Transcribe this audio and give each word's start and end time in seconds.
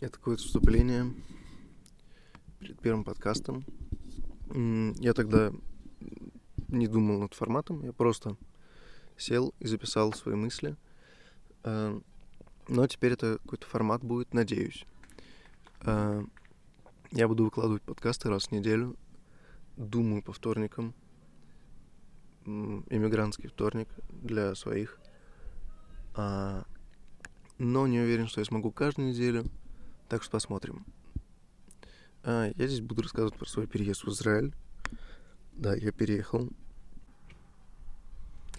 Это 0.00 0.12
какое-то 0.12 0.44
вступление 0.44 1.12
перед 2.60 2.78
первым 2.78 3.02
подкастом. 3.02 3.64
Я 4.54 5.12
тогда 5.12 5.52
не 6.68 6.86
думал 6.86 7.18
над 7.18 7.34
форматом, 7.34 7.82
я 7.82 7.92
просто 7.92 8.36
сел 9.16 9.52
и 9.58 9.66
записал 9.66 10.12
свои 10.12 10.36
мысли. 10.36 10.76
А, 11.64 12.00
но 12.68 12.86
теперь 12.86 13.14
это 13.14 13.38
какой-то 13.42 13.66
формат 13.66 14.04
будет, 14.04 14.32
надеюсь. 14.32 14.86
А, 15.80 16.22
я 17.10 17.26
буду 17.26 17.44
выкладывать 17.44 17.82
подкасты 17.82 18.28
раз 18.28 18.46
в 18.46 18.52
неделю. 18.52 18.94
Думаю 19.76 20.22
по 20.22 20.32
вторникам. 20.32 20.94
Иммигрантский 22.46 23.48
вторник 23.48 23.88
для 24.12 24.54
своих. 24.54 25.00
А, 26.14 26.64
но 27.58 27.88
не 27.88 27.98
уверен, 27.98 28.28
что 28.28 28.40
я 28.40 28.44
смогу 28.44 28.70
каждую 28.70 29.08
неделю. 29.08 29.44
Так 30.08 30.22
что 30.22 30.32
посмотрим. 30.32 30.86
А, 32.22 32.50
я 32.56 32.66
здесь 32.66 32.80
буду 32.80 33.02
рассказывать 33.02 33.36
про 33.36 33.46
свой 33.46 33.66
переезд 33.66 34.04
в 34.04 34.08
Израиль. 34.10 34.54
Да, 35.52 35.74
я 35.74 35.92
переехал. 35.92 36.48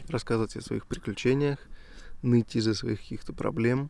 Рассказывать 0.08 0.56
о 0.56 0.62
своих 0.62 0.86
приключениях, 0.88 1.60
ныть 2.22 2.56
из-за 2.56 2.74
своих 2.74 3.00
каких-то 3.00 3.34
проблем 3.34 3.90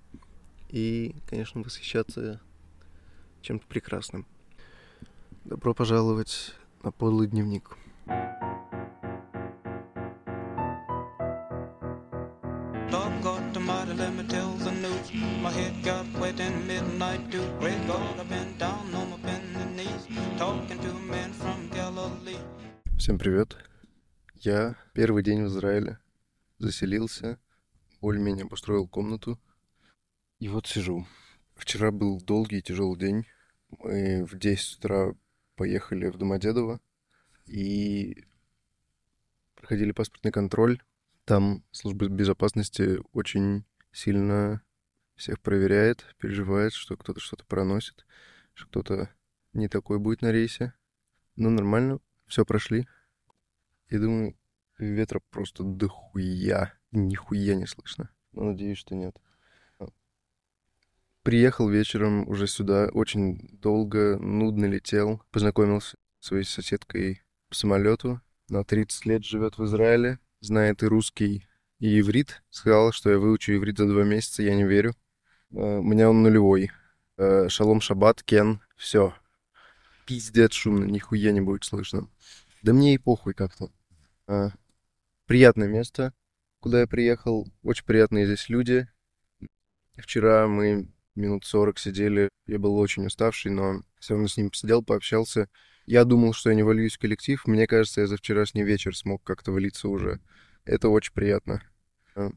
и, 0.69 1.15
конечно, 1.27 1.61
восхищаться 1.61 2.41
чем-то 3.41 3.67
прекрасным. 3.67 4.25
Добро 5.45 5.73
пожаловать 5.73 6.53
на 6.83 6.91
подлый 6.91 7.27
дневник. 7.27 7.77
Dog 8.07 8.39
got 8.41 8.68
the 13.53 13.59
mighty, 13.59 13.93
let 13.93 14.13
me 14.13 14.23
tell 14.27 14.51
the 14.65 14.71
news. 14.71 15.11
My 15.41 15.51
head 15.51 15.73
got 15.83 16.05
wet 16.19 16.39
in 16.39 16.67
midnight 16.67 17.29
dew. 17.31 17.43
Great 17.59 17.81
God, 17.87 18.19
I've 18.19 18.29
been 18.29 18.57
down 18.57 18.93
on 18.93 19.09
my 19.09 19.17
bending 19.17 19.75
knees, 19.75 20.07
talking 20.37 20.79
to 20.79 20.89
a 20.89 20.99
man 21.11 21.31
from 21.33 21.69
Galilee. 21.71 22.37
Всем 22.97 23.17
привет. 23.17 23.57
Я 24.35 24.75
первый 24.93 25.23
день 25.23 25.43
в 25.43 25.47
Израиле. 25.47 25.97
Заселился, 26.59 27.39
более-менее 28.01 28.43
обустроил 28.43 28.87
комнату. 28.87 29.39
И 30.39 30.47
вот 30.47 30.67
сижу. 30.67 31.07
Вчера 31.55 31.91
был 31.91 32.21
долгий 32.21 32.59
и 32.59 32.61
тяжелый 32.61 32.99
день. 32.99 33.25
Мы 33.79 34.25
в 34.25 34.37
10 34.37 34.77
утра 34.77 35.13
поехали 35.55 36.07
в 36.07 36.17
Домодедово 36.17 36.79
и 37.47 38.25
проходили 39.55 39.91
паспортный 39.91 40.31
контроль 40.31 40.79
там 41.29 41.63
служба 41.69 42.07
безопасности 42.07 42.97
очень 43.13 43.63
сильно 43.91 44.63
всех 45.15 45.39
проверяет, 45.39 46.15
переживает, 46.17 46.73
что 46.73 46.97
кто-то 46.97 47.19
что-то 47.19 47.45
проносит, 47.45 48.07
что 48.55 48.65
кто-то 48.65 49.13
не 49.53 49.67
такой 49.67 49.99
будет 49.99 50.23
на 50.23 50.31
рейсе. 50.31 50.73
Но 51.35 51.51
нормально, 51.51 51.99
все 52.25 52.45
прошли. 52.45 52.87
И 53.89 53.99
думаю, 53.99 54.35
ветра 54.79 55.21
просто 55.29 55.63
дохуя, 55.63 56.73
нихуя 56.91 57.53
не 57.53 57.67
слышно. 57.67 58.09
Но 58.31 58.45
надеюсь, 58.45 58.79
что 58.79 58.95
нет. 58.95 59.15
Приехал 61.21 61.69
вечером 61.69 62.27
уже 62.27 62.47
сюда, 62.47 62.89
очень 62.91 63.55
долго, 63.59 64.17
нудно 64.17 64.65
летел. 64.65 65.21
Познакомился 65.29 65.95
с 66.21 66.29
своей 66.29 66.43
соседкой 66.43 67.21
по 67.49 67.53
самолету. 67.55 68.19
На 68.49 68.63
30 68.63 69.05
лет 69.05 69.23
живет 69.23 69.59
в 69.59 69.65
Израиле 69.65 70.17
знает 70.41 70.83
и 70.83 70.87
русский, 70.87 71.47
и 71.79 71.99
иврит. 71.99 72.43
Сказал, 72.49 72.91
что 72.91 73.09
я 73.09 73.17
выучу 73.17 73.53
иврит 73.53 73.77
за 73.77 73.87
два 73.87 74.03
месяца, 74.03 74.43
я 74.43 74.55
не 74.55 74.65
верю. 74.65 74.93
Uh, 75.51 75.79
у 75.79 75.83
меня 75.83 76.09
он 76.09 76.21
нулевой. 76.21 76.71
Uh, 77.17 77.49
шалом 77.49 77.81
шаббат, 77.81 78.23
кен, 78.23 78.61
все. 78.75 79.13
Пиздец 80.05 80.53
шумно, 80.53 80.85
нихуя 80.85 81.31
не 81.31 81.41
будет 81.41 81.63
слышно. 81.63 82.07
Да 82.61 82.73
мне 82.73 82.93
и 82.93 82.97
похуй 82.97 83.33
как-то. 83.33 83.71
Uh, 84.27 84.51
приятное 85.25 85.67
место, 85.67 86.13
куда 86.59 86.81
я 86.81 86.87
приехал. 86.87 87.47
Очень 87.63 87.85
приятные 87.85 88.25
здесь 88.25 88.49
люди. 88.49 88.87
Вчера 89.97 90.47
мы 90.47 90.87
минут 91.15 91.45
40 91.45 91.79
сидели. 91.79 92.29
Я 92.47 92.59
был 92.59 92.75
очень 92.77 93.05
уставший, 93.05 93.51
но 93.51 93.81
все 93.99 94.13
равно 94.13 94.27
с 94.27 94.37
ним 94.37 94.49
посидел, 94.49 94.83
пообщался. 94.83 95.49
Я 95.85 96.05
думал, 96.05 96.33
что 96.33 96.49
я 96.49 96.55
не 96.55 96.63
вольюсь 96.63 96.95
в 96.95 96.99
коллектив. 96.99 97.45
Мне 97.45 97.67
кажется, 97.67 98.01
я 98.01 98.07
за 98.07 98.17
вчерашний 98.17 98.63
вечер 98.63 98.95
смог 98.95 99.23
как-то 99.23 99.51
влиться 99.51 99.89
уже. 99.89 100.19
Это 100.65 100.89
очень 100.89 101.13
приятно. 101.13 101.63
А, 102.15 102.29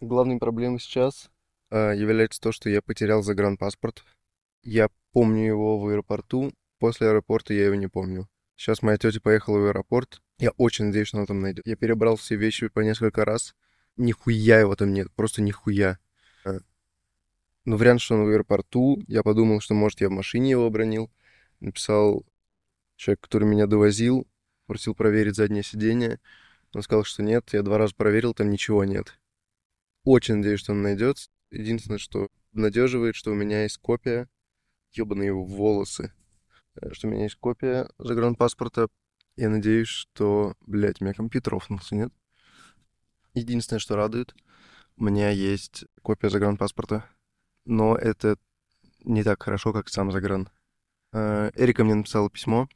главной 0.00 0.38
проблемой 0.38 0.80
сейчас 0.80 1.30
а, 1.70 1.92
является 1.92 2.40
то, 2.40 2.52
что 2.52 2.70
я 2.70 2.80
потерял 2.80 3.22
загранпаспорт. 3.22 4.04
Я 4.62 4.88
помню 5.12 5.46
его 5.46 5.78
в 5.78 5.88
аэропорту. 5.88 6.52
После 6.78 7.08
аэропорта 7.08 7.54
я 7.54 7.66
его 7.66 7.74
не 7.74 7.88
помню. 7.88 8.28
Сейчас 8.56 8.82
моя 8.82 8.96
тетя 8.96 9.20
поехала 9.20 9.58
в 9.58 9.66
аэропорт. 9.66 10.22
Я 10.38 10.50
очень 10.52 10.86
надеюсь, 10.86 11.08
что 11.08 11.18
она 11.18 11.26
там 11.26 11.40
найдет. 11.40 11.66
Я 11.66 11.76
перебрал 11.76 12.16
все 12.16 12.36
вещи 12.36 12.68
по 12.68 12.80
несколько 12.80 13.24
раз. 13.24 13.54
Нихуя 13.96 14.60
его 14.60 14.74
там 14.76 14.92
нет. 14.92 15.12
Просто 15.14 15.42
нихуя. 15.42 15.98
Но 17.64 17.76
вариант, 17.76 18.00
что 18.00 18.16
он 18.16 18.24
в 18.24 18.28
аэропорту, 18.28 19.02
я 19.06 19.22
подумал, 19.22 19.60
что, 19.60 19.74
может, 19.74 20.00
я 20.00 20.08
в 20.08 20.12
машине 20.12 20.50
его 20.50 20.66
обронил. 20.66 21.10
Написал 21.60 22.26
человек, 22.96 23.20
который 23.20 23.44
меня 23.48 23.66
довозил, 23.66 24.26
просил 24.66 24.94
проверить 24.94 25.36
заднее 25.36 25.62
сиденье. 25.62 26.18
Он 26.74 26.82
сказал, 26.82 27.04
что 27.04 27.22
нет. 27.22 27.52
Я 27.52 27.62
два 27.62 27.78
раза 27.78 27.94
проверил, 27.94 28.34
там 28.34 28.50
ничего 28.50 28.84
нет. 28.84 29.18
Очень 30.04 30.36
надеюсь, 30.36 30.60
что 30.60 30.72
он 30.72 30.82
найдется. 30.82 31.30
Единственное, 31.50 31.98
что 31.98 32.28
надеживает, 32.52 33.14
что 33.14 33.30
у 33.30 33.34
меня 33.34 33.62
есть 33.62 33.78
копия, 33.78 34.28
ебаные 34.92 35.28
его 35.28 35.44
волосы, 35.44 36.12
э, 36.74 36.92
что 36.92 37.08
у 37.08 37.10
меня 37.10 37.24
есть 37.24 37.36
копия 37.36 37.88
загранпаспорта. 37.98 38.88
Я 39.36 39.48
надеюсь, 39.48 39.88
что, 39.88 40.54
блядь, 40.60 41.00
у 41.00 41.04
меня 41.04 41.14
компьютер 41.14 41.54
офнулся, 41.54 41.94
нет? 41.94 42.12
Единственное, 43.34 43.80
что 43.80 43.96
радует, 43.96 44.34
у 44.96 45.04
меня 45.04 45.30
есть 45.30 45.84
копия 46.02 46.28
загранпаспорта, 46.28 47.08
но 47.64 47.96
это 47.96 48.36
не 49.04 49.22
так 49.22 49.42
хорошо, 49.42 49.72
как 49.72 49.88
сам 49.88 50.12
загран. 50.12 50.48
Э, 51.12 51.50
Эрика 51.54 51.84
мне 51.84 51.94
написала 51.94 52.30
письмо, 52.30 52.68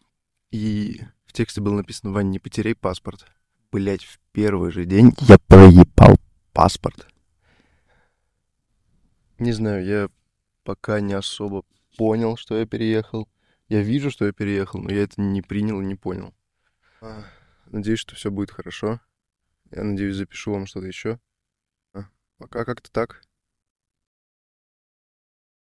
и 0.51 1.01
в 1.25 1.33
тексте 1.33 1.61
было 1.61 1.77
написано 1.77 2.13
«Вань, 2.13 2.31
не 2.31 2.39
потеряй 2.39 2.75
паспорт». 2.75 3.27
Блять, 3.73 4.05
в 4.05 4.19
первый 4.33 4.71
же 4.71 4.85
день 4.85 5.13
я 5.21 5.39
проебал 5.47 6.17
паспорт. 6.53 7.09
Не 9.39 9.53
знаю, 9.53 9.85
я 9.85 10.09
пока 10.65 11.01
не 11.01 11.13
особо 11.13 11.65
понял, 11.99 12.37
что 12.37 12.57
я 12.57 12.67
переехал. 12.67 13.29
Я 13.69 13.83
вижу, 13.83 14.11
что 14.11 14.27
я 14.27 14.33
переехал, 14.33 14.81
но 14.81 14.91
я 14.91 15.03
это 15.03 15.21
не 15.21 15.43
принял 15.43 15.81
и 15.81 15.85
не 15.85 15.97
понял. 15.97 16.33
А, 17.01 17.25
надеюсь, 17.67 17.99
что 17.99 18.15
все 18.15 18.31
будет 18.31 18.51
хорошо. 18.51 19.01
Я 19.71 19.83
надеюсь, 19.83 20.17
запишу 20.17 20.53
вам 20.53 20.67
что-то 20.67 20.87
еще. 20.87 21.19
А, 21.93 22.05
пока 22.39 22.65
как-то 22.65 22.91
так. 22.91 23.26